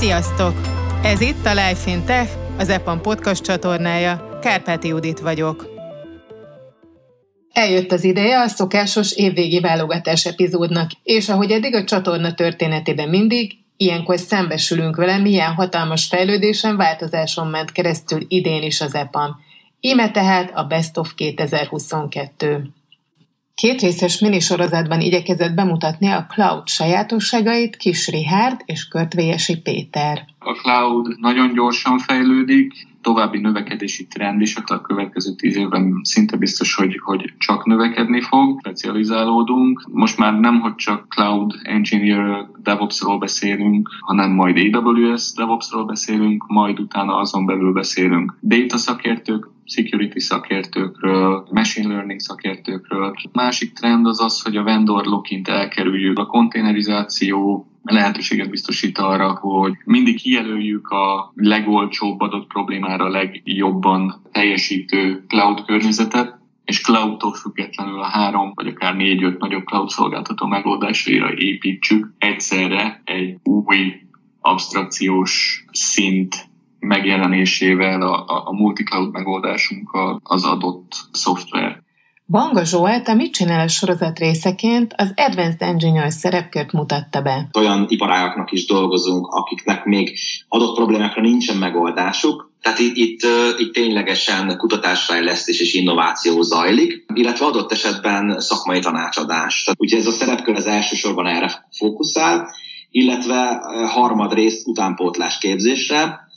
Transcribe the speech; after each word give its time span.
Sziasztok! 0.00 0.54
Ez 1.02 1.20
itt 1.20 1.46
a 1.46 1.50
Life 1.50 1.90
in 1.90 2.04
Tech, 2.04 2.30
az 2.58 2.68
EPAM 2.68 3.00
podcast 3.00 3.42
csatornája. 3.42 4.38
Kárpáti 4.40 4.88
Judit 4.88 5.20
vagyok. 5.20 5.68
Eljött 7.52 7.92
az 7.92 8.04
ideje 8.04 8.40
a 8.40 8.48
szokásos 8.48 9.12
évvégi 9.12 9.60
válogatás 9.60 10.26
epizódnak, 10.26 10.90
és 11.02 11.28
ahogy 11.28 11.50
eddig 11.50 11.74
a 11.74 11.84
csatorna 11.84 12.34
történetében 12.34 13.08
mindig, 13.08 13.52
ilyenkor 13.76 14.18
szembesülünk 14.18 14.96
vele, 14.96 15.18
milyen 15.18 15.54
hatalmas 15.54 16.06
fejlődésen, 16.06 16.76
változáson 16.76 17.46
ment 17.46 17.72
keresztül 17.72 18.24
idén 18.28 18.62
is 18.62 18.80
az 18.80 18.94
EPAM. 18.94 19.40
Íme 19.80 20.10
tehát 20.10 20.50
a 20.54 20.64
Best 20.64 20.96
of 20.96 21.14
2022. 21.14 22.72
Két 23.60 23.80
részes 23.80 24.20
minisorozatban 24.20 25.00
igyekezett 25.00 25.54
bemutatni 25.54 26.06
a 26.06 26.26
cloud 26.28 26.68
sajátosságait 26.68 27.76
Kis 27.76 28.08
Rihárd 28.08 28.60
és 28.64 28.88
Körtvélyesi 28.88 29.60
Péter. 29.60 30.24
A 30.38 30.52
cloud 30.52 31.18
nagyon 31.18 31.52
gyorsan 31.52 31.98
fejlődik, 31.98 32.72
további 33.00 33.38
növekedési 33.38 34.06
trend 34.06 34.40
is 34.40 34.56
a 34.56 34.80
következő 34.80 35.34
tíz 35.34 35.56
évben 35.56 36.00
szinte 36.02 36.36
biztos, 36.36 36.74
hogy, 36.74 37.00
hogy 37.04 37.32
csak 37.38 37.66
növekedni 37.66 38.20
fog, 38.20 38.58
specializálódunk. 38.60 39.88
Most 39.92 40.18
már 40.18 40.38
nem, 40.38 40.60
hogy 40.60 40.74
csak 40.74 41.06
cloud 41.08 41.52
engineer 41.62 42.46
DevOps-ról 42.62 43.18
beszélünk, 43.18 43.88
hanem 44.00 44.30
majd 44.30 44.74
AWS 44.74 45.32
DevOps-ról 45.32 45.84
beszélünk, 45.84 46.44
majd 46.46 46.80
utána 46.80 47.16
azon 47.16 47.46
belül 47.46 47.72
beszélünk 47.72 48.36
data 48.42 48.76
szakértők, 48.76 49.48
security 49.70 50.18
szakértőkről, 50.18 51.48
machine 51.50 51.88
learning 51.88 52.20
szakértőkről. 52.20 53.14
Másik 53.32 53.72
trend 53.72 54.06
az 54.06 54.20
az, 54.20 54.42
hogy 54.42 54.56
a 54.56 54.62
vendor 54.62 55.04
lockint 55.04 55.48
elkerüljük. 55.48 56.18
A 56.18 56.26
konténerizáció 56.26 57.66
lehetőséget 57.82 58.50
biztosít 58.50 58.98
arra, 58.98 59.38
hogy 59.40 59.72
mindig 59.84 60.16
kijelöljük 60.16 60.88
a 60.88 61.32
legolcsóbb 61.34 62.20
adott 62.20 62.46
problémára 62.46 63.08
legjobban 63.08 64.22
teljesítő 64.32 65.24
cloud 65.28 65.64
környezetet, 65.64 66.38
és 66.64 66.80
cloudtól 66.80 67.34
függetlenül 67.34 68.00
a 68.00 68.08
három, 68.08 68.52
vagy 68.54 68.66
akár 68.66 68.96
négy-öt 68.96 69.38
nagyobb 69.38 69.66
cloud 69.66 69.88
szolgáltató 69.88 70.46
megoldásaira 70.46 71.34
építsük 71.34 72.12
egyszerre 72.18 73.00
egy 73.04 73.36
új 73.42 74.00
abstrakciós 74.40 75.64
szint 75.70 76.49
megjelenésével 76.80 78.02
a, 78.02 78.24
a, 78.26 78.42
a 78.46 78.52
multi-cloud 78.52 79.12
megoldásunkkal 79.12 80.20
az 80.24 80.44
adott 80.44 80.92
szoftver. 81.12 81.82
Banga 82.26 82.64
Zsolt 82.64 83.08
a 83.08 83.14
Mit 83.14 83.32
csinál 83.32 83.60
a 83.60 83.68
sorozat 83.68 84.18
részeként 84.18 84.94
az 84.96 85.12
Advanced 85.16 85.62
Engineer 85.62 86.12
szerepkört 86.12 86.72
mutatta 86.72 87.22
be. 87.22 87.48
Olyan 87.52 87.86
iparágaknak 87.88 88.52
is 88.52 88.66
dolgozunk, 88.66 89.26
akiknek 89.26 89.84
még 89.84 90.18
adott 90.48 90.74
problémákra 90.74 91.22
nincsen 91.22 91.56
megoldásuk, 91.56 92.50
tehát 92.62 92.78
itt, 92.78 92.96
itt, 92.96 93.20
itt 93.58 93.72
ténylegesen 93.72 94.56
kutatásfejlesztés 94.56 95.60
és 95.60 95.74
innováció 95.74 96.42
zajlik, 96.42 97.04
illetve 97.14 97.46
adott 97.46 97.72
esetben 97.72 98.40
szakmai 98.40 98.80
tanácsadás. 98.80 99.64
Tehát 99.64 99.80
ugye 99.80 99.96
ez 99.96 100.06
a 100.06 100.10
szerepkör 100.10 100.56
az 100.56 100.66
elsősorban 100.66 101.26
erre 101.26 101.66
fókuszál, 101.70 102.48
illetve 102.90 103.60
harmadrészt 103.88 104.66
utánpótlás 104.66 105.38
képzésre, 105.38 106.29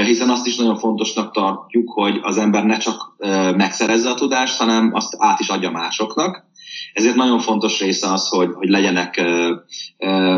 hiszen 0.00 0.30
azt 0.30 0.46
is 0.46 0.56
nagyon 0.56 0.76
fontosnak 0.76 1.32
tartjuk, 1.32 1.90
hogy 1.90 2.18
az 2.22 2.38
ember 2.38 2.64
ne 2.64 2.76
csak 2.76 3.16
megszerezze 3.56 4.10
a 4.10 4.14
tudást, 4.14 4.58
hanem 4.58 4.90
azt 4.94 5.14
át 5.18 5.40
is 5.40 5.48
adja 5.48 5.70
másoknak. 5.70 6.50
Ezért 6.92 7.14
nagyon 7.14 7.38
fontos 7.38 7.80
része 7.80 8.12
az, 8.12 8.28
hogy, 8.28 8.48
hogy 8.52 8.68
legyenek 8.68 9.22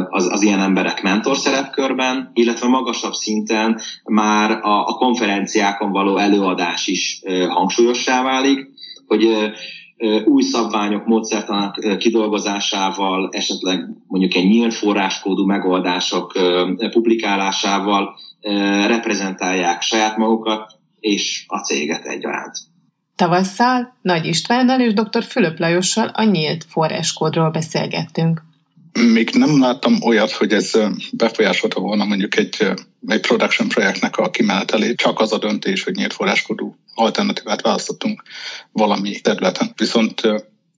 az, 0.08 0.32
az 0.32 0.42
ilyen 0.42 0.60
emberek 0.60 1.02
mentor 1.02 1.36
szerepkörben, 1.36 2.30
illetve 2.34 2.68
magasabb 2.68 3.12
szinten 3.12 3.80
már 4.04 4.50
a, 4.50 4.86
a 4.86 4.92
konferenciákon 4.92 5.90
való 5.90 6.16
előadás 6.16 6.86
is 6.86 7.22
hangsúlyossá 7.48 8.22
válik, 8.22 8.68
hogy 9.06 9.28
új 10.24 10.42
szabványok, 10.42 11.06
módszertanak 11.06 11.98
kidolgozásával, 11.98 13.28
esetleg 13.32 13.88
mondjuk 14.06 14.34
egy 14.34 14.48
nyílt 14.48 14.74
forráskódú 14.74 15.44
megoldások 15.44 16.32
publikálásával 16.90 18.14
reprezentálják 18.86 19.82
saját 19.82 20.16
magukat 20.16 20.72
és 21.00 21.44
a 21.46 21.58
céget 21.58 22.04
egyaránt. 22.04 22.56
Tavasszal 23.16 23.98
Nagy 24.02 24.26
Istvánnal 24.26 24.80
és 24.80 24.92
dr. 24.92 25.24
Fülöp 25.24 25.58
Lajossal 25.58 26.08
a 26.08 26.24
nyílt 26.24 26.64
forráskódról 26.68 27.50
beszélgettünk. 27.50 28.42
Még 29.12 29.30
nem 29.30 29.60
láttam 29.60 30.02
olyat, 30.02 30.30
hogy 30.30 30.52
ez 30.52 30.70
befolyásolta 31.12 31.80
volna 31.80 32.04
mondjuk 32.04 32.36
egy, 32.36 32.72
egy 33.06 33.20
production 33.20 33.68
projektnek 33.68 34.16
a 34.16 34.30
kimenetelét. 34.30 34.96
Csak 34.96 35.20
az 35.20 35.32
a 35.32 35.38
döntés, 35.38 35.82
hogy 35.82 35.94
nyílt 35.94 36.12
forráskodú 36.12 36.76
alternatívát 36.94 37.62
választottunk 37.62 38.22
valami 38.72 39.20
területen. 39.20 39.72
Viszont 39.76 40.20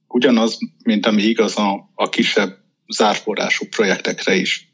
ugyanaz, 0.07 0.57
mint 0.83 1.05
ami 1.05 1.21
igaz 1.21 1.57
a, 1.57 1.89
a 1.95 2.09
kisebb 2.09 2.57
zárforrású 2.87 3.65
projektekre 3.65 4.35
is, 4.35 4.71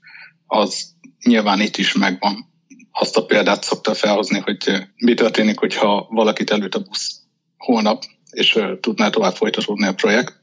az 0.48 0.86
nyilván 1.24 1.62
itt 1.62 1.78
is 1.78 1.94
megvan 1.94 2.53
azt 2.94 3.18
a 3.18 3.26
példát 3.26 3.64
szokta 3.64 3.94
felhozni, 3.94 4.40
hogy 4.40 4.88
mi 4.96 5.14
történik, 5.14 5.60
hogyha 5.60 6.08
valakit 6.10 6.52
előtt 6.52 6.76
a 6.76 6.80
busz 6.80 7.20
holnap, 7.58 8.04
és 8.32 8.60
tudná 8.82 9.10
tovább 9.10 9.36
folytatódni 9.36 9.86
a 9.88 9.94
projekt. 9.94 10.34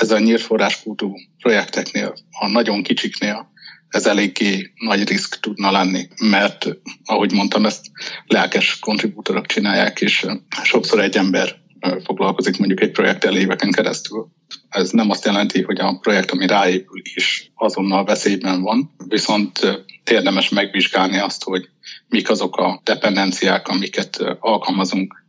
Ez 0.00 0.10
a 0.10 0.18
nyírforráskútú 0.18 1.14
projekteknél, 1.38 2.14
a 2.30 2.48
nagyon 2.48 2.82
kicsiknél, 2.82 3.52
ez 3.88 4.06
eléggé 4.06 4.72
nagy 4.74 5.08
risk 5.08 5.40
tudna 5.40 5.70
lenni, 5.70 6.08
mert 6.20 6.68
ahogy 7.04 7.32
mondtam, 7.32 7.66
ezt 7.66 7.86
lelkes 8.26 8.78
kontribútorok 8.78 9.46
csinálják, 9.46 10.00
és 10.00 10.26
sokszor 10.62 11.00
egy 11.00 11.16
ember 11.16 11.62
foglalkozik 12.04 12.58
mondjuk 12.58 12.80
egy 12.80 12.90
projekttel 12.90 13.36
éveken 13.36 13.70
keresztül. 13.70 14.28
Ez 14.68 14.90
nem 14.90 15.10
azt 15.10 15.24
jelenti, 15.24 15.62
hogy 15.62 15.80
a 15.80 15.98
projekt, 15.98 16.30
ami 16.30 16.46
ráépül 16.46 17.00
is 17.14 17.50
azonnal 17.54 18.04
veszélyben 18.04 18.62
van, 18.62 18.94
viszont 19.08 19.84
érdemes 20.10 20.48
megvizsgálni 20.48 21.18
azt, 21.18 21.44
hogy 21.44 21.68
mik 22.08 22.30
azok 22.30 22.56
a 22.56 22.80
dependenciák, 22.84 23.68
amiket 23.68 24.16
alkalmazunk. 24.40 25.24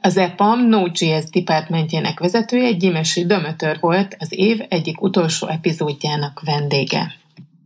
Az 0.00 0.16
EPAM 0.16 0.68
Node.js 0.68 1.24
departmentjének 1.30 2.18
vezetője 2.18 2.70
Gyimesi 2.70 3.26
Dömötör 3.26 3.78
volt 3.80 4.16
az 4.18 4.28
év 4.30 4.60
egyik 4.68 5.02
utolsó 5.02 5.48
epizódjának 5.48 6.40
vendége 6.44 7.14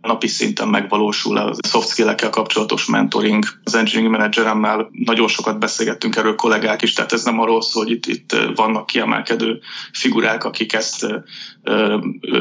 napi 0.01 0.27
szinten 0.27 0.69
megvalósul 0.69 1.37
a 1.37 1.55
soft 1.69 1.89
skill 1.89 2.15
kapcsolatos 2.31 2.87
mentoring. 2.87 3.45
Az 3.65 3.75
engineering 3.75 4.13
manageremmel 4.13 4.89
nagyon 4.91 5.29
sokat 5.29 5.59
beszélgettünk 5.59 6.17
erről 6.17 6.35
kollégák 6.35 6.83
is, 6.83 6.93
tehát 6.93 7.13
ez 7.13 7.25
nem 7.25 7.41
arról 7.41 7.63
szól, 7.63 7.83
hogy 7.83 7.93
itt, 7.93 8.07
itt 8.07 8.37
vannak 8.55 8.87
kiemelkedő 8.87 9.61
figurák, 9.93 10.45
akik 10.45 10.73
ezt 10.73 11.07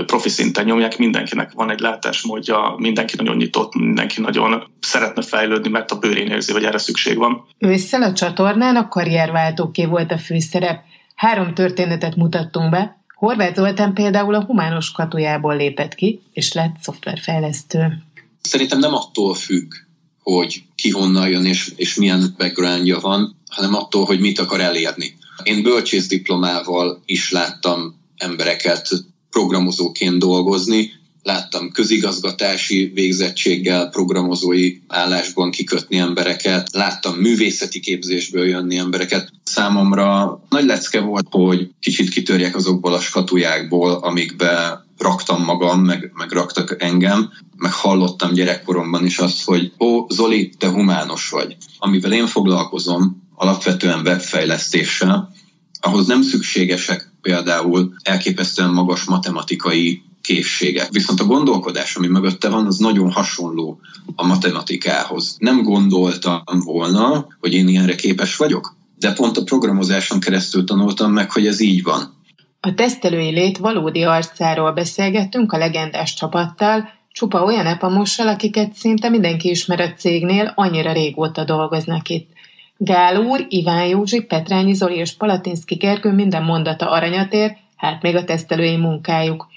profi 0.06 0.30
szinten 0.30 0.66
nyomják, 0.66 0.98
mindenkinek 0.98 1.52
van 1.52 1.70
egy 1.70 1.80
látásmódja, 1.80 2.76
mindenki 2.78 3.16
nagyon 3.16 3.36
nyitott, 3.36 3.76
mindenki 3.76 4.22
nagyon 4.22 4.64
szeretne 4.80 5.22
fejlődni, 5.22 5.70
mert 5.70 5.92
a 5.92 6.00
bőrén 6.00 6.28
érzi, 6.28 6.52
hogy 6.52 6.64
erre 6.64 6.78
szükség 6.78 7.18
van. 7.18 7.46
Ősszel 7.58 8.04
a 8.04 8.14
csatornán 8.14 8.76
a 8.76 8.88
karrierváltóké 8.88 9.86
volt 9.86 10.12
a 10.12 10.18
főszerep. 10.18 10.80
Három 11.16 11.54
történetet 11.54 12.16
mutattunk 12.16 12.70
be, 12.70 12.99
Horváth 13.20 13.56
Zoltán 13.56 13.94
például 13.94 14.36
a 14.36 14.44
humános 14.44 14.92
katujából 14.92 15.56
lépett 15.56 15.96
ki, 15.96 16.22
és 16.32 16.54
lett 16.54 16.76
szoftverfejlesztő. 16.82 18.04
Szerintem 18.42 18.80
nem 18.80 18.94
attól 18.94 19.36
függ, 19.36 19.74
hogy 20.20 20.64
ki 20.76 20.90
honnan 20.90 21.30
jön 21.30 21.46
és, 21.46 21.74
és 21.76 21.96
milyen 21.96 22.36
backgroundja 22.38 23.00
van, 23.00 23.36
hanem 23.50 23.74
attól, 23.74 24.06
hogy 24.06 24.20
mit 24.20 24.40
akar 24.40 24.60
elérni. 24.60 25.18
Én 25.44 25.64
bölcsész 25.64 26.08
diplomával 26.08 27.02
is 27.06 27.32
láttam 27.32 27.96
embereket 28.18 28.90
programozóként 29.30 30.20
dolgozni, 30.20 30.92
láttam 31.24 31.72
közigazgatási 31.72 32.92
végzettséggel 32.94 33.90
programozói 33.90 34.78
állásban 34.88 35.52
kikötni 35.52 35.98
embereket, 35.98 36.70
láttam 36.72 37.16
művészeti 37.16 37.80
képzésből 37.80 38.48
jönni 38.48 38.78
embereket. 38.78 39.32
Számomra 39.44 40.40
nagy 40.50 40.66
lecke 40.66 41.00
volt, 41.00 41.28
hogy 41.30 41.70
kicsit 41.80 42.10
kitörjek 42.10 42.56
azokból 42.56 42.94
a 42.94 43.00
skatujákból, 43.00 43.94
amikbe 43.94 44.86
raktam 44.98 45.44
magam, 45.44 45.84
meg, 45.84 46.12
meg 46.14 46.32
raktak 46.32 46.76
engem, 46.84 47.30
meg 47.58 47.72
hallottam 47.72 48.34
gyerekkoromban 48.34 49.06
is 49.06 49.18
azt, 49.18 49.44
hogy 49.44 49.72
ó, 49.80 50.06
Zoli, 50.10 50.50
te 50.58 50.70
humános 50.70 51.30
vagy. 51.30 51.58
Amivel 51.78 52.14
én 52.14 52.28
foglalkozom, 52.28 53.28
alapvetően 53.36 54.02
webfejlesztéssel, 54.06 55.34
ahhoz 55.82 56.08
nem 56.08 56.22
szükségesek 56.22 57.12
például 57.22 57.94
elképesztően 58.04 58.70
magas 58.70 59.04
matematikai 59.04 60.02
készségek. 60.34 60.90
Viszont 60.92 61.20
a 61.20 61.26
gondolkodás, 61.26 61.96
ami 61.96 62.08
mögötte 62.08 62.50
van, 62.50 62.66
az 62.66 62.78
nagyon 62.78 63.12
hasonló 63.12 63.80
a 64.16 64.28
matematikához. 64.28 65.36
Nem 65.40 65.64
gondoltam 65.64 66.44
volna, 66.46 67.28
hogy 67.40 67.54
én 67.54 67.68
ilyenre 67.68 67.96
képes 67.96 68.36
vagyok, 68.36 68.76
de 69.00 69.14
pont 69.14 69.38
a 69.38 69.44
programozáson 69.44 70.20
keresztül 70.20 70.64
tanultam 70.64 71.12
meg, 71.12 71.32
hogy 71.32 71.48
ez 71.48 71.60
így 71.60 71.84
van. 71.84 72.14
A 72.60 72.74
tesztelői 72.74 73.30
lét 73.30 73.58
valódi 73.58 74.04
arcáról 74.04 74.72
beszélgettünk 74.72 75.52
a 75.52 75.58
legendás 75.58 76.14
csapattal, 76.14 76.90
csupa 77.12 77.44
olyan 77.44 77.66
epamossal, 77.66 78.28
akiket 78.28 78.74
szinte 78.74 79.10
mindenki 79.10 79.50
ismer 79.50 79.80
a 79.80 79.94
cégnél, 79.94 80.54
annyira 80.56 80.92
régóta 80.92 81.44
dolgoznak 81.44 82.10
itt. 82.10 82.30
Gál 82.78 83.18
úr, 83.18 83.46
Iván 83.48 83.86
Józsi, 83.86 84.22
Petrányi 84.22 84.74
Zoli 84.74 84.96
és 84.96 85.16
Palatinszki 85.18 85.76
Gergő 85.76 86.12
minden 86.12 86.44
mondata 86.44 86.92
aranyat 86.92 87.34
ér, 87.34 87.58
hát 87.76 88.02
még 88.02 88.16
a 88.16 88.24
tesztelői 88.24 88.78
munkájuk. 88.78 89.48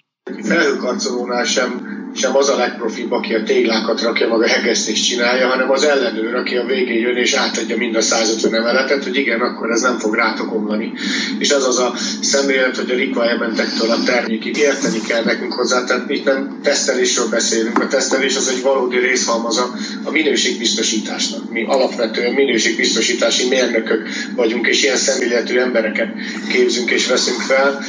Felhőkarcolónál 0.43 1.45
sem, 1.45 1.81
sem 2.15 2.37
az 2.37 2.49
a 2.49 2.57
legprofibb, 2.57 3.11
aki 3.11 3.35
a 3.35 3.43
téglákat 3.43 4.01
rakja, 4.01 4.27
maga 4.27 4.47
hegesztést 4.47 5.05
csinálja, 5.05 5.47
hanem 5.47 5.71
az 5.71 5.85
ellenőr, 5.85 6.35
aki 6.35 6.57
a 6.57 6.65
végén 6.65 6.99
jön 6.99 7.17
és 7.17 7.33
átadja 7.33 7.77
mind 7.77 7.95
a 7.95 8.01
150 8.01 8.55
emeletet, 8.55 9.03
hogy 9.03 9.17
igen, 9.17 9.41
akkor 9.41 9.71
ez 9.71 9.81
nem 9.81 9.99
fog 9.99 10.15
rátok 10.15 10.53
omlani. 10.53 10.93
És 11.39 11.51
az 11.51 11.65
az 11.67 11.79
a 11.79 11.93
szemlélet, 12.21 12.77
hogy 12.77 12.91
a 12.91 12.97
requirementektől 12.97 13.91
a 13.91 14.03
termékig 14.05 14.57
érteni 14.57 15.01
kell 15.01 15.23
nekünk 15.23 15.53
hozzá, 15.53 15.85
tehát 15.85 16.11
itt 16.11 16.25
nem 16.25 16.59
tesztelésről 16.63 17.29
beszélünk. 17.29 17.79
A 17.79 17.87
tesztelés 17.87 18.37
az 18.37 18.49
egy 18.49 18.63
valódi 18.63 18.99
részhalmaz 18.99 19.59
a, 19.59 19.71
a 20.05 20.11
minőségbiztosításnak. 20.11 21.51
Mi 21.51 21.65
alapvetően 21.67 22.33
minőségbiztosítási 22.33 23.49
mérnökök 23.49 24.09
vagyunk, 24.35 24.67
és 24.67 24.83
ilyen 24.83 24.97
szemléletű 24.97 25.59
embereket 25.59 26.09
képzünk 26.49 26.91
és 26.91 27.07
veszünk 27.07 27.41
fel, 27.41 27.83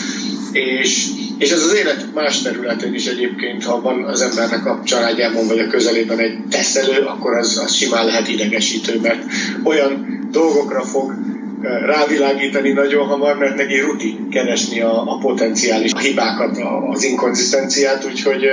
és 0.51 1.07
és 1.43 1.51
ez 1.51 1.61
az 1.63 1.75
élet 1.75 2.13
más 2.13 2.41
területén 2.41 2.93
is 2.93 3.05
egyébként, 3.05 3.63
ha 3.63 3.81
van 3.81 4.03
az 4.03 4.21
embernek 4.21 4.65
a 4.65 4.81
családjában 4.83 5.47
vagy 5.47 5.59
a 5.59 5.67
közelében 5.67 6.19
egy 6.19 6.37
teszelő, 6.49 7.05
akkor 7.05 7.37
az, 7.37 7.61
az 7.63 7.73
simán 7.73 8.05
lehet 8.05 8.27
idegesítő, 8.27 8.99
mert 9.01 9.23
olyan 9.63 10.21
dolgokra 10.31 10.81
fog 10.81 11.13
rávilágítani 11.85 12.71
nagyon 12.71 13.07
hamar, 13.07 13.37
mert 13.37 13.55
neki 13.55 13.79
rutin 13.79 14.29
keresni 14.29 14.81
a, 14.81 15.11
a 15.11 15.17
potenciális 15.17 15.91
hibákat, 15.99 16.57
a, 16.57 16.89
az 16.89 17.03
inkonzisztenciát, 17.03 18.05
úgyhogy 18.05 18.43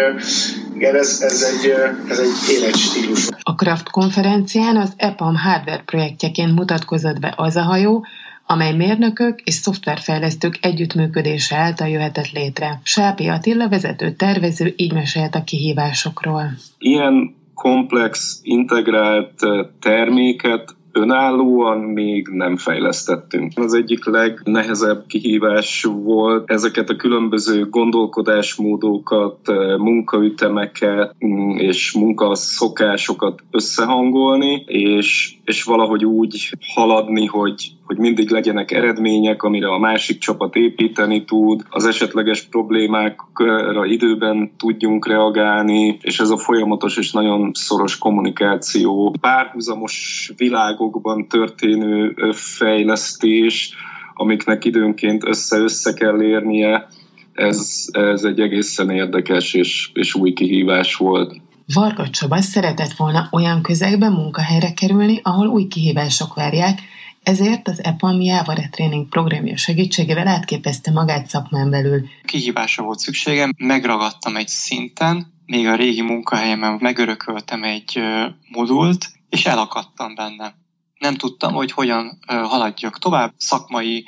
igen, 0.74 0.94
ez, 0.94 1.20
ez, 1.20 1.42
egy, 1.42 1.74
ez 2.08 2.18
egy 2.18 2.54
életstílus. 2.56 3.26
A 3.42 3.54
Kraft 3.54 3.90
konferencián 3.90 4.76
az 4.76 4.92
EPAM 4.96 5.36
hardware 5.36 5.82
projektjeként 5.86 6.54
mutatkozott 6.54 7.18
be 7.18 7.34
az 7.36 7.56
a 7.56 7.62
hajó, 7.62 8.04
amely 8.50 8.72
mérnökök 8.72 9.40
és 9.40 9.54
szoftverfejlesztők 9.54 10.58
együttműködése 10.60 11.56
által 11.56 11.88
jöhetett 11.88 12.30
létre. 12.30 12.80
Sápi 12.82 13.28
Attila 13.28 13.68
vezető 13.68 14.12
tervező 14.12 14.74
így 14.76 14.92
mesélt 14.92 15.34
a 15.34 15.44
kihívásokról. 15.44 16.42
Ilyen 16.78 17.34
komplex, 17.54 18.40
integrált 18.42 19.32
terméket 19.80 20.74
önállóan 20.92 21.78
még 21.78 22.28
nem 22.28 22.56
fejlesztettünk. 22.56 23.52
Az 23.56 23.74
egyik 23.74 24.04
legnehezebb 24.04 25.06
kihívás 25.06 25.84
volt 25.84 26.50
ezeket 26.50 26.90
a 26.90 26.96
különböző 26.96 27.68
gondolkodásmódokat, 27.68 29.38
munkaütemeket 29.78 31.14
mm, 31.26 31.50
és 31.50 31.92
munkaszokásokat 31.92 33.42
összehangolni, 33.50 34.64
és, 34.66 35.34
és 35.44 35.62
valahogy 35.62 36.04
úgy 36.04 36.56
haladni, 36.74 37.26
hogy 37.26 37.72
hogy 37.90 37.98
mindig 37.98 38.30
legyenek 38.30 38.70
eredmények, 38.70 39.42
amire 39.42 39.68
a 39.68 39.78
másik 39.78 40.18
csapat 40.18 40.54
építeni 40.56 41.24
tud, 41.24 41.62
az 41.70 41.86
esetleges 41.86 42.42
problémákra 42.42 43.84
időben 43.84 44.50
tudjunk 44.56 45.06
reagálni, 45.06 45.98
és 46.02 46.20
ez 46.20 46.30
a 46.30 46.36
folyamatos 46.36 46.96
és 46.96 47.12
nagyon 47.12 47.50
szoros 47.54 47.98
kommunikáció, 47.98 49.14
párhuzamos 49.20 50.32
világokban 50.80 51.28
történő 51.28 52.14
fejlesztés, 52.32 53.74
amiknek 54.14 54.64
időnként 54.64 55.26
össze-össze 55.26 55.92
kell 55.92 56.22
érnie, 56.22 56.88
ez, 57.32 57.84
ez 57.92 58.22
egy 58.22 58.40
egészen 58.40 58.90
érdekes 58.90 59.54
és, 59.54 59.90
és 59.94 60.14
új 60.14 60.32
kihívás 60.32 60.94
volt. 60.94 61.36
Varga 61.74 62.08
Csaba 62.08 62.40
szeretett 62.40 62.92
volna 62.92 63.28
olyan 63.30 63.62
közegben 63.62 64.12
munkahelyre 64.12 64.72
kerülni, 64.72 65.20
ahol 65.22 65.46
új 65.46 65.66
kihívások 65.66 66.34
várják, 66.34 66.78
ezért 67.22 67.68
az 67.68 67.84
EPAM 67.84 68.20
Java 68.20 68.54
Tréning 68.70 69.08
programja 69.08 69.56
segítségével 69.56 70.26
átképezte 70.26 70.90
magát 70.90 71.26
szakmán 71.26 71.70
belül. 71.70 72.02
Kihívásra 72.24 72.84
volt 72.84 72.98
szükségem, 72.98 73.52
megragadtam 73.56 74.36
egy 74.36 74.48
szinten, 74.48 75.26
még 75.46 75.66
a 75.66 75.74
régi 75.74 76.02
munkahelyemen 76.02 76.78
megörököltem 76.80 77.62
egy 77.62 78.00
modult, 78.48 79.06
és 79.30 79.46
elakadtam 79.46 80.14
benne. 80.14 80.54
Nem 81.00 81.14
tudtam, 81.14 81.52
hogy 81.52 81.72
hogyan 81.72 82.18
haladjak 82.26 82.98
tovább. 82.98 83.32
Szakmai 83.36 84.04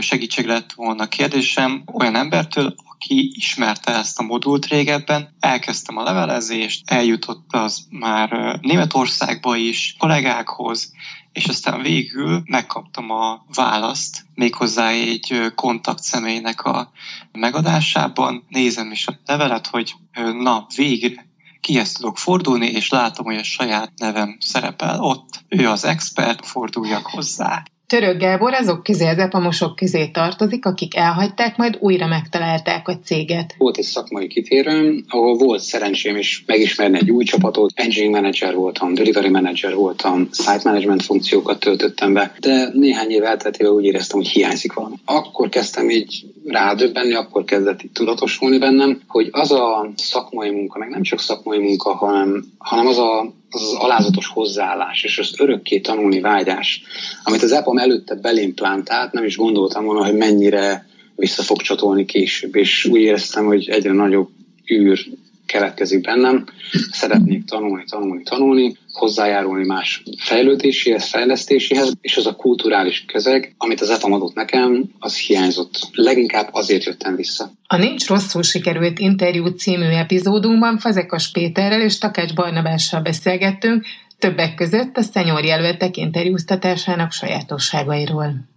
segítség 0.00 0.46
lett 0.46 0.72
volna 0.72 1.08
kérdésem 1.08 1.82
olyan 1.92 2.16
embertől, 2.16 2.74
aki 2.76 3.32
ismerte 3.34 3.92
ezt 3.94 4.18
a 4.18 4.22
modult 4.22 4.66
régebben. 4.66 5.36
Elkezdtem 5.40 5.96
a 5.96 6.02
levelezést, 6.02 6.90
eljutott 6.90 7.46
az 7.48 7.86
már 7.90 8.58
Németországba 8.62 9.56
is, 9.56 9.94
kollégákhoz, 9.98 10.92
és 11.32 11.44
aztán 11.44 11.82
végül 11.82 12.42
megkaptam 12.44 13.10
a 13.10 13.44
választ, 13.54 14.24
méghozzá 14.34 14.88
egy 14.88 15.52
kontakt 15.54 16.02
személynek 16.02 16.64
a 16.64 16.90
megadásában. 17.32 18.44
Nézem 18.48 18.90
is 18.90 19.06
a 19.06 19.18
levelet, 19.26 19.66
hogy 19.66 19.94
na, 20.38 20.66
végre 20.76 21.32
kihez 21.64 21.92
tudok 21.92 22.18
fordulni, 22.18 22.66
és 22.66 22.88
látom, 22.88 23.24
hogy 23.24 23.36
a 23.36 23.42
saját 23.42 23.92
nevem 23.96 24.36
szerepel 24.40 25.00
ott. 25.00 25.44
Ő 25.48 25.68
az 25.68 25.84
expert, 25.84 26.46
forduljak 26.46 27.06
hozzá. 27.06 27.62
Török 27.94 28.18
Gábor 28.18 28.54
azok 28.54 28.82
közé, 28.82 29.08
az 29.08 29.18
epamosok 29.18 29.76
közé 29.76 30.06
tartozik, 30.06 30.66
akik 30.66 30.96
elhagyták, 30.96 31.56
majd 31.56 31.76
újra 31.80 32.06
megtalálták 32.06 32.88
a 32.88 32.98
céget. 33.04 33.54
Volt 33.58 33.76
egy 33.76 33.84
szakmai 33.84 34.26
kitérőm, 34.26 35.04
ahol 35.08 35.36
volt 35.36 35.60
szerencsém 35.60 36.16
is 36.16 36.44
megismerni 36.46 36.98
egy 36.98 37.10
új 37.10 37.24
csapatot. 37.24 37.70
Engineering 37.74 38.14
manager 38.14 38.54
voltam, 38.54 38.94
delivery 38.94 39.28
manager 39.28 39.74
voltam, 39.74 40.28
site 40.32 40.60
management 40.64 41.02
funkciókat 41.02 41.60
töltöttem 41.60 42.12
be, 42.12 42.34
de 42.40 42.68
néhány 42.72 43.10
év 43.10 43.22
elteltével 43.22 43.72
úgy 43.72 43.84
éreztem, 43.84 44.18
hogy 44.18 44.28
hiányzik 44.28 44.72
valami. 44.72 44.94
Akkor 45.04 45.48
kezdtem 45.48 45.90
így 45.90 46.24
rádöbbenni, 46.46 47.14
akkor 47.14 47.44
kezdett 47.44 47.82
itt 47.82 47.94
tudatosulni 47.94 48.58
bennem, 48.58 49.00
hogy 49.06 49.28
az 49.32 49.52
a 49.52 49.90
szakmai 49.96 50.50
munka, 50.50 50.78
meg 50.78 50.88
nem 50.88 51.02
csak 51.02 51.20
szakmai 51.20 51.58
munka, 51.58 51.94
hanem, 51.94 52.44
hanem 52.58 52.86
az 52.86 52.98
a 52.98 53.32
az 53.54 53.62
az 53.62 53.74
alázatos 53.74 54.26
hozzáállás 54.26 55.04
és 55.04 55.18
az 55.18 55.34
örökké 55.38 55.80
tanulni 55.80 56.20
vágyás, 56.20 56.82
amit 57.22 57.42
az 57.42 57.52
EPAM 57.52 57.78
előtte 57.78 58.14
belém 58.14 58.54
plántált, 58.54 59.12
nem 59.12 59.24
is 59.24 59.36
gondoltam 59.36 59.84
volna, 59.84 60.04
hogy 60.04 60.16
mennyire 60.16 60.86
vissza 61.16 61.42
fog 61.42 61.62
csatolni 61.62 62.04
később, 62.04 62.56
és 62.56 62.84
úgy 62.84 63.00
éreztem, 63.00 63.44
hogy 63.44 63.68
egyre 63.68 63.92
nagyobb 63.92 64.28
űr 64.72 65.06
keletkezik 65.46 66.00
bennem, 66.00 66.44
szeretnék 66.90 67.44
tanulni, 67.44 67.84
tanulni, 67.90 68.22
tanulni, 68.22 68.76
hozzájárulni 68.94 69.66
más 69.66 70.02
fejlődéséhez, 70.18 71.08
fejlesztéséhez, 71.08 71.92
és 72.00 72.16
az 72.16 72.26
a 72.26 72.34
kulturális 72.34 73.04
közeg, 73.04 73.54
amit 73.58 73.80
az 73.80 73.90
ETAM 73.90 74.12
adott 74.12 74.34
nekem, 74.34 74.84
az 74.98 75.18
hiányzott. 75.18 75.88
Leginkább 75.92 76.48
azért 76.52 76.84
jöttem 76.84 77.16
vissza. 77.16 77.50
A 77.66 77.76
Nincs 77.76 78.06
rosszul 78.06 78.42
sikerült 78.42 78.98
interjú 78.98 79.46
című 79.46 79.84
epizódunkban 79.84 80.78
Fazekas 80.78 81.30
Péterrel 81.30 81.80
és 81.80 81.98
Takács 81.98 82.34
Barnabással 82.34 83.00
beszélgettünk, 83.00 83.84
többek 84.18 84.54
között 84.54 84.96
a 84.96 85.02
szenyor 85.02 85.44
jelöltek 85.44 85.96
interjúztatásának 85.96 87.12
sajátosságairól 87.12 88.52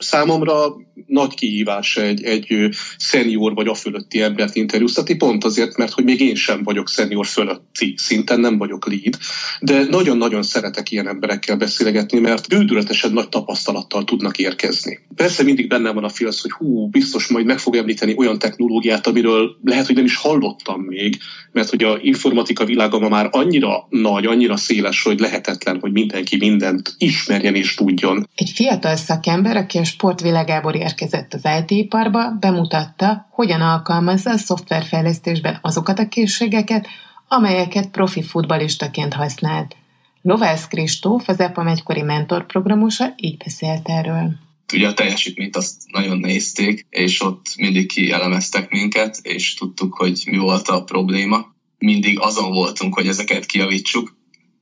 számomra 0.00 0.76
nagy 1.06 1.34
kihívás 1.34 1.96
egy, 1.96 2.24
egy 2.24 2.68
szenior 2.98 3.54
vagy 3.54 3.68
a 3.68 3.74
fölötti 3.74 4.22
embert 4.22 4.54
interjúztatni, 4.54 5.14
pont 5.14 5.44
azért, 5.44 5.76
mert 5.76 5.92
hogy 5.92 6.04
még 6.04 6.20
én 6.20 6.34
sem 6.34 6.62
vagyok 6.62 6.88
szenior 6.88 7.26
fölötti 7.26 7.69
szinten, 7.96 8.40
nem 8.40 8.58
vagyok 8.58 8.86
lead, 8.86 9.18
de 9.60 9.84
nagyon-nagyon 9.84 10.42
szeretek 10.42 10.90
ilyen 10.90 11.08
emberekkel 11.08 11.56
beszélgetni, 11.56 12.18
mert 12.18 12.48
bődületesen 12.48 13.12
nagy 13.12 13.28
tapasztalattal 13.28 14.04
tudnak 14.04 14.38
érkezni. 14.38 14.98
Persze 15.14 15.42
mindig 15.42 15.68
benne 15.68 15.90
van 15.90 16.04
a 16.04 16.08
félsz, 16.08 16.40
hogy 16.40 16.50
hú, 16.50 16.88
biztos 16.88 17.26
majd 17.26 17.46
meg 17.46 17.58
fog 17.58 17.76
említeni 17.76 18.14
olyan 18.16 18.38
technológiát, 18.38 19.06
amiről 19.06 19.56
lehet, 19.64 19.86
hogy 19.86 19.94
nem 19.94 20.04
is 20.04 20.16
hallottam 20.16 20.80
még, 20.80 21.18
mert 21.52 21.68
hogy 21.70 21.84
a 21.84 21.98
informatika 22.02 22.64
világa 22.64 22.98
ma 22.98 23.08
már 23.08 23.28
annyira 23.30 23.86
nagy, 23.88 24.26
annyira 24.26 24.56
széles, 24.56 25.02
hogy 25.02 25.20
lehetetlen, 25.20 25.78
hogy 25.80 25.92
mindenki 25.92 26.36
mindent 26.36 26.94
ismerjen 26.98 27.54
és 27.54 27.74
tudjon. 27.74 28.28
Egy 28.34 28.50
fiatal 28.54 28.96
szakember, 28.96 29.56
aki 29.56 29.78
a 29.78 29.84
sportvilágából 29.84 30.72
érkezett 30.72 31.34
az 31.34 31.48
IT-iparba, 31.60 32.36
bemutatta, 32.40 33.28
hogyan 33.30 33.60
alkalmazza 33.60 34.30
a 34.30 34.36
szoftverfejlesztésben 34.36 35.58
azokat 35.62 35.98
a 35.98 36.08
készségeket, 36.08 36.86
amelyeket 37.32 37.90
profi 37.90 38.22
futbalistaként 38.22 39.14
használt. 39.14 39.76
Lovász 40.22 40.68
Kristóf, 40.68 41.28
az 41.28 41.40
EPAM 41.40 41.66
egykori 41.66 42.02
mentorprogramosa 42.02 43.12
így 43.16 43.36
beszélt 43.36 43.88
erről 43.88 44.38
ugye 44.72 44.88
a 44.88 44.94
teljesítményt 44.94 45.56
azt 45.56 45.82
nagyon 45.92 46.18
nézték, 46.18 46.86
és 46.90 47.20
ott 47.22 47.54
mindig 47.56 47.92
kielemeztek 47.92 48.70
minket, 48.70 49.18
és 49.22 49.54
tudtuk, 49.54 49.94
hogy 49.94 50.22
mi 50.30 50.36
volt 50.36 50.68
a 50.68 50.84
probléma. 50.84 51.54
Mindig 51.78 52.20
azon 52.20 52.52
voltunk, 52.52 52.94
hogy 52.94 53.06
ezeket 53.06 53.46
kiavítsuk. 53.46 54.16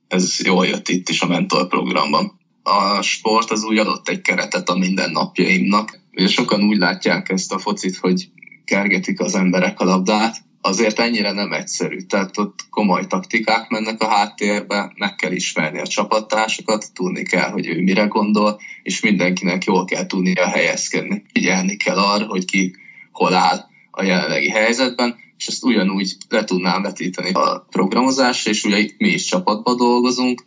Ez 0.07 0.39
jól 0.43 0.65
jött 0.65 0.89
itt 0.89 1.09
is 1.09 1.21
a 1.21 1.27
mentor 1.27 1.67
programban 1.67 2.39
a 2.69 3.01
sport 3.01 3.51
az 3.51 3.63
úgy 3.63 3.77
adott 3.77 4.09
egy 4.09 4.21
keretet 4.21 4.69
a 4.69 4.77
mindennapjaimnak. 4.77 5.99
Ugye 6.11 6.27
sokan 6.27 6.63
úgy 6.63 6.77
látják 6.77 7.29
ezt 7.29 7.53
a 7.53 7.59
focit, 7.59 7.97
hogy 7.97 8.29
kergetik 8.65 9.19
az 9.19 9.35
emberek 9.35 9.79
a 9.79 9.85
labdát, 9.85 10.37
azért 10.61 10.99
ennyire 10.99 11.31
nem 11.31 11.51
egyszerű. 11.51 11.97
Tehát 11.97 12.37
ott 12.37 12.59
komoly 12.69 13.05
taktikák 13.07 13.69
mennek 13.69 14.01
a 14.01 14.07
háttérbe, 14.07 14.91
meg 14.95 15.15
kell 15.15 15.31
ismerni 15.31 15.79
a 15.79 15.87
csapattársakat, 15.87 16.93
tudni 16.93 17.23
kell, 17.23 17.49
hogy 17.49 17.67
ő 17.67 17.81
mire 17.81 18.03
gondol, 18.03 18.59
és 18.83 18.99
mindenkinek 18.99 19.63
jól 19.63 19.85
kell 19.85 20.05
tudnia 20.05 20.47
helyezkedni. 20.47 21.21
Figyelni 21.33 21.75
kell 21.75 21.97
arra, 21.97 22.25
hogy 22.25 22.45
ki 22.45 22.75
hol 23.11 23.33
áll 23.33 23.65
a 23.91 24.03
jelenlegi 24.03 24.49
helyzetben, 24.49 25.15
és 25.37 25.47
ezt 25.47 25.63
ugyanúgy 25.63 26.15
le 26.29 26.43
tudnám 26.43 26.81
vetíteni 26.81 27.31
a 27.31 27.65
programozásra, 27.69 28.51
és 28.51 28.63
ugye 28.63 28.77
itt 28.77 28.97
mi 28.97 29.07
is 29.07 29.25
csapatban 29.25 29.77
dolgozunk, 29.77 30.43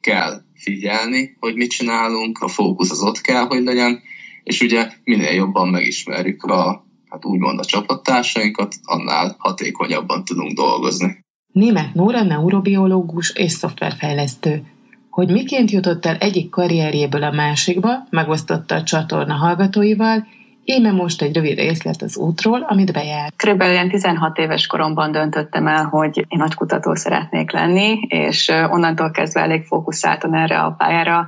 kell 0.00 0.42
figyelni, 0.54 1.36
hogy 1.40 1.54
mit 1.54 1.70
csinálunk, 1.70 2.38
a 2.38 2.48
fókusz 2.48 2.90
az 2.90 3.02
ott 3.02 3.20
kell, 3.20 3.46
hogy 3.46 3.62
legyen, 3.62 4.00
és 4.42 4.60
ugye 4.60 4.88
minél 5.04 5.32
jobban 5.32 5.68
megismerjük 5.68 6.42
a, 6.42 6.86
hát 7.10 7.24
úgymond 7.24 7.58
a 7.58 7.64
csapattársainkat, 7.64 8.74
annál 8.84 9.34
hatékonyabban 9.38 10.24
tudunk 10.24 10.52
dolgozni. 10.52 11.24
Német 11.52 11.94
Nóra 11.94 12.22
neurobiológus 12.22 13.30
és 13.30 13.52
szoftverfejlesztő. 13.52 14.66
Hogy 15.10 15.30
miként 15.30 15.70
jutott 15.70 16.06
el 16.06 16.16
egyik 16.16 16.50
karrierjéből 16.50 17.22
a 17.22 17.32
másikba, 17.32 17.90
megosztotta 18.10 18.74
a 18.74 18.82
csatorna 18.82 19.34
hallgatóival, 19.34 20.26
Íme 20.72 20.90
most 20.90 21.22
egy 21.22 21.34
rövid 21.34 21.58
részlet 21.58 22.02
az 22.02 22.16
útról, 22.16 22.64
amit 22.68 22.92
bejár. 22.92 23.32
Körülbelül 23.36 23.74
ilyen 23.74 23.88
16 23.88 24.38
éves 24.38 24.66
koromban 24.66 25.12
döntöttem 25.12 25.66
el, 25.66 25.84
hogy 25.84 26.18
én 26.18 26.38
nagy 26.38 26.54
kutató 26.54 26.94
szeretnék 26.94 27.52
lenni, 27.52 27.98
és 28.08 28.48
onnantól 28.48 29.10
kezdve 29.10 29.40
elég 29.40 29.64
fókuszáltan 29.64 30.34
erre 30.34 30.60
a 30.60 30.74
pályára 30.78 31.26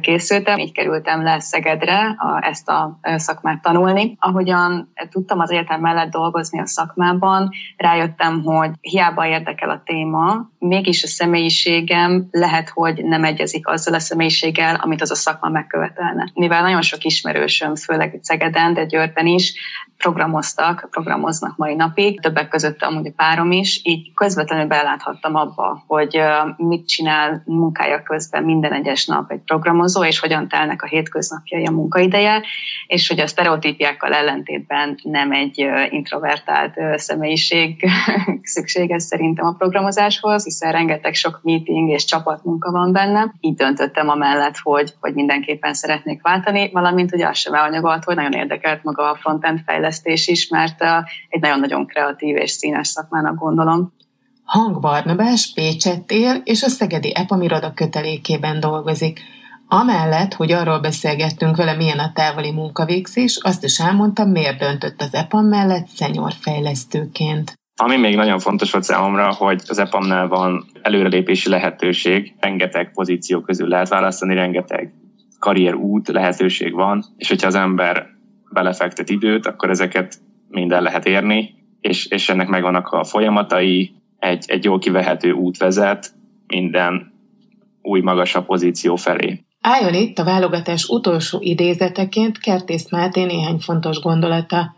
készültem. 0.00 0.58
Így 0.58 0.72
kerültem 0.72 1.22
le 1.22 1.40
Szegedre 1.40 2.16
ezt 2.40 2.68
a 2.68 2.98
szakmát 3.16 3.62
tanulni. 3.62 4.16
Ahogyan 4.18 4.92
tudtam 5.10 5.38
az 5.40 5.50
életem 5.50 5.80
mellett 5.80 6.10
dolgozni 6.10 6.60
a 6.60 6.66
szakmában, 6.66 7.50
rájöttem, 7.76 8.42
hogy 8.42 8.70
hiába 8.80 9.26
érdekel 9.26 9.70
a 9.70 9.82
téma, 9.84 10.48
mégis 10.58 11.02
a 11.02 11.06
személyiségem 11.06 12.28
lehet, 12.30 12.68
hogy 12.68 13.04
nem 13.04 13.24
egyezik 13.24 13.68
azzal 13.68 13.94
a 13.94 13.98
személyiséggel, 13.98 14.74
amit 14.74 15.02
az 15.02 15.10
a 15.10 15.14
szakma 15.14 15.48
megkövetelne. 15.48 16.30
Mivel 16.34 16.62
nagyon 16.62 16.82
sok 16.82 17.04
ismerősöm, 17.04 17.74
főleg 17.74 18.18
Szegeden, 18.22 18.72
de 18.74 18.86
is 19.34 19.58
programoztak, 20.04 20.88
programoznak 20.90 21.56
mai 21.56 21.74
napig, 21.74 22.20
többek 22.20 22.48
között 22.48 22.82
amúgy 22.82 23.06
a 23.06 23.12
párom 23.16 23.52
is, 23.52 23.80
így 23.84 24.14
közvetlenül 24.14 24.66
beláthattam 24.66 25.34
abba, 25.34 25.84
hogy 25.86 26.20
mit 26.56 26.88
csinál 26.88 27.42
munkája 27.46 28.02
közben 28.02 28.44
minden 28.44 28.72
egyes 28.72 29.06
nap 29.06 29.30
egy 29.30 29.40
programozó, 29.44 30.04
és 30.04 30.18
hogyan 30.18 30.48
telnek 30.48 30.82
a 30.82 30.86
hétköznapjai 30.86 31.66
a 31.66 31.70
munkaideje, 31.70 32.42
és 32.86 33.08
hogy 33.08 33.20
a 33.20 33.26
sztereotípiákkal 33.26 34.12
ellentétben 34.12 34.98
nem 35.02 35.32
egy 35.32 35.66
introvertált 35.88 36.74
személyiség 36.96 37.84
szükséges 38.56 39.02
szerintem 39.02 39.46
a 39.46 39.54
programozáshoz, 39.58 40.44
hiszen 40.44 40.72
rengeteg 40.72 41.14
sok 41.14 41.40
meeting 41.42 41.90
és 41.90 42.04
csapatmunka 42.04 42.70
van 42.70 42.92
benne. 42.92 43.34
Így 43.40 43.54
döntöttem 43.54 44.08
amellett, 44.08 44.56
hogy, 44.62 44.94
hogy 45.00 45.14
mindenképpen 45.14 45.74
szeretnék 45.74 46.22
váltani, 46.22 46.70
valamint 46.72 47.10
hogy 47.10 47.22
az 47.22 47.36
sem 47.36 47.54
elhanyagolt, 47.54 48.04
hogy 48.04 48.16
nagyon 48.16 48.32
érdekelt 48.32 48.82
maga 48.82 49.10
a 49.10 49.14
frontend 49.14 49.60
fejlesztés 49.66 49.92
fejlesztés 49.94 50.26
is, 50.26 50.48
mert 50.48 50.80
egy 51.28 51.40
nagyon-nagyon 51.40 51.86
kreatív 51.86 52.36
és 52.36 52.50
színes 52.50 52.88
szakmának 52.88 53.38
gondolom. 53.38 53.92
Hang 54.44 54.80
Barnabás 54.80 55.52
Pécsett 55.54 56.10
él, 56.10 56.40
és 56.44 56.62
a 56.62 56.68
Szegedi 56.68 57.14
Epamiroda 57.14 57.72
kötelékében 57.74 58.60
dolgozik. 58.60 59.20
Amellett, 59.68 60.34
hogy 60.34 60.52
arról 60.52 60.80
beszélgettünk 60.80 61.56
vele, 61.56 61.76
milyen 61.76 61.98
a 61.98 62.12
távoli 62.14 62.52
munkavégzés, 62.52 63.38
azt 63.42 63.64
is 63.64 63.78
elmondtam, 63.78 64.30
miért 64.30 64.58
döntött 64.58 65.00
az 65.00 65.14
EPAM 65.14 65.46
mellett 65.46 65.86
szenyor 65.86 66.32
fejlesztőként. 66.40 67.54
Ami 67.76 67.96
még 67.96 68.16
nagyon 68.16 68.38
fontos 68.38 68.72
volt 68.72 68.84
számomra, 68.84 69.32
hogy 69.32 69.62
az 69.68 69.78
EPAM-nál 69.78 70.28
van 70.28 70.64
előrelépési 70.82 71.48
lehetőség, 71.48 72.34
rengeteg 72.40 72.90
pozíció 72.92 73.40
közül 73.40 73.68
lehet 73.68 73.88
választani, 73.88 74.34
rengeteg 74.34 74.92
karrierút 75.38 76.08
lehetőség 76.08 76.72
van, 76.72 77.04
és 77.16 77.28
hogyha 77.28 77.46
az 77.46 77.54
ember 77.54 78.13
belefektet 78.54 79.10
időt, 79.10 79.46
akkor 79.46 79.70
ezeket 79.70 80.14
minden 80.48 80.82
lehet 80.82 81.06
érni, 81.06 81.54
és, 81.80 82.06
és 82.06 82.28
ennek 82.28 82.48
megvannak 82.48 82.88
a 82.88 83.04
folyamatai, 83.04 83.92
egy, 84.18 84.44
egy 84.46 84.64
jól 84.64 84.78
kivehető 84.78 85.32
út 85.32 85.56
vezet 85.56 86.12
minden 86.46 87.12
új 87.82 88.00
magasabb 88.00 88.46
pozíció 88.46 88.96
felé. 88.96 89.44
Álljon 89.60 89.94
itt 89.94 90.18
a 90.18 90.24
válogatás 90.24 90.88
utolsó 90.88 91.38
idézeteként 91.40 92.38
Kertész 92.38 92.90
Máté 92.90 93.24
néhány 93.24 93.58
fontos 93.58 94.00
gondolata. 94.00 94.74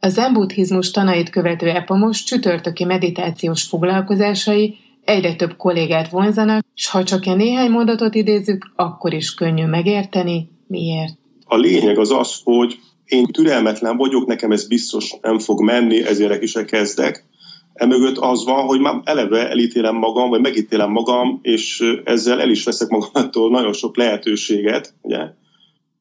A 0.00 0.08
zen 0.08 0.32
buddhizmus 0.32 0.90
tanait 0.90 1.30
követő 1.30 1.68
epamos 1.68 2.24
csütörtöki 2.24 2.84
meditációs 2.84 3.62
foglalkozásai 3.62 4.76
egyre 5.04 5.34
több 5.34 5.56
kollégát 5.56 6.08
vonzanak, 6.08 6.64
és 6.74 6.88
ha 6.88 7.04
csak 7.04 7.26
e 7.26 7.34
néhány 7.34 7.70
mondatot 7.70 8.14
idézzük, 8.14 8.72
akkor 8.76 9.12
is 9.12 9.34
könnyű 9.34 9.66
megérteni, 9.66 10.48
miért. 10.66 11.18
A 11.44 11.56
lényeg 11.56 11.98
az 11.98 12.10
az, 12.10 12.40
hogy 12.44 12.78
én 13.08 13.24
türelmetlen 13.24 13.96
vagyok, 13.96 14.26
nekem 14.26 14.52
ez 14.52 14.68
biztos 14.68 15.14
nem 15.22 15.38
fog 15.38 15.62
menni, 15.62 16.04
ezért 16.04 16.42
is 16.42 16.52
kezdek. 16.66 17.24
Emögött 17.72 18.16
az 18.16 18.44
van, 18.44 18.64
hogy 18.64 18.80
már 18.80 19.00
eleve 19.04 19.48
elítélem 19.48 19.96
magam, 19.96 20.28
vagy 20.28 20.40
megítélem 20.40 20.90
magam, 20.90 21.38
és 21.42 21.94
ezzel 22.04 22.40
el 22.40 22.50
is 22.50 22.64
veszek 22.64 22.88
magamtól 22.88 23.50
nagyon 23.50 23.72
sok 23.72 23.96
lehetőséget, 23.96 24.94
ugye? 25.02 25.18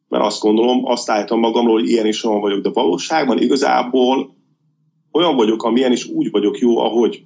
mert 0.10 0.24
azt 0.24 0.42
gondolom, 0.42 0.86
azt 0.86 1.10
állítom 1.10 1.40
magamról, 1.40 1.80
hogy 1.80 1.90
ilyen 1.90 2.06
is 2.06 2.24
olyan 2.24 2.42
vagyok, 2.42 2.62
de 2.62 2.70
valóságban 2.70 3.42
igazából 3.42 4.36
olyan 5.12 5.36
vagyok, 5.36 5.64
amilyen 5.64 5.92
is 5.92 6.06
úgy 6.06 6.32
vagyok 6.32 6.60
jó, 6.60 6.78
ahogy 6.78 7.24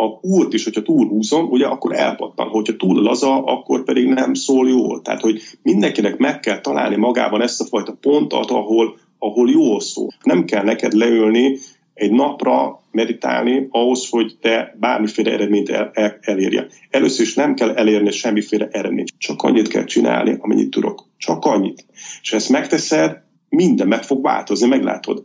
a 0.00 0.18
húrt 0.20 0.52
is, 0.52 0.64
hogyha 0.64 0.82
túlhúzom, 0.82 1.48
ugye 1.50 1.66
akkor 1.66 1.96
elpattan. 1.96 2.48
Hogyha 2.48 2.76
túl 2.76 3.02
laza, 3.02 3.42
akkor 3.44 3.84
pedig 3.84 4.08
nem 4.08 4.34
szól 4.34 4.68
jól. 4.68 5.02
Tehát, 5.02 5.20
hogy 5.20 5.40
mindenkinek 5.62 6.16
meg 6.16 6.40
kell 6.40 6.60
találni 6.60 6.96
magában 6.96 7.42
ezt 7.42 7.60
a 7.60 7.64
fajta 7.64 7.96
pontot, 8.00 8.50
ahol, 8.50 8.98
ahol 9.18 9.50
jól 9.50 9.80
szól. 9.80 10.08
Nem 10.22 10.44
kell 10.44 10.64
neked 10.64 10.92
leülni 10.92 11.56
egy 11.94 12.12
napra 12.12 12.80
meditálni 12.90 13.66
ahhoz, 13.70 14.08
hogy 14.08 14.36
te 14.40 14.76
bármiféle 14.80 15.32
eredményt 15.32 15.68
el, 15.68 15.90
el, 15.92 16.18
elérje. 16.20 16.66
Először 16.90 17.26
is 17.26 17.34
nem 17.34 17.54
kell 17.54 17.70
elérni 17.70 18.10
semmiféle 18.10 18.68
eredményt. 18.70 19.12
Csak 19.18 19.42
annyit 19.42 19.68
kell 19.68 19.84
csinálni, 19.84 20.36
amennyit 20.40 20.70
tudok. 20.70 21.04
Csak 21.16 21.44
annyit. 21.44 21.84
És 22.22 22.32
ezt 22.32 22.48
megteszed, 22.48 23.22
minden 23.48 23.88
meg 23.88 24.02
fog 24.02 24.22
változni, 24.22 24.68
meglátod. 24.68 25.24